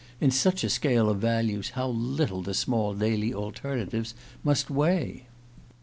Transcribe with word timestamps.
In 0.19 0.31
such 0.31 0.63
a 0.63 0.69
scale 0.71 1.09
of 1.11 1.19
values 1.19 1.69
how 1.77 1.87
little 1.89 2.41
the 2.41 2.55
small 2.55 2.95
daily 2.95 3.35
alternatives 3.35 4.15
must 4.43 4.71
weigh! 4.71 5.27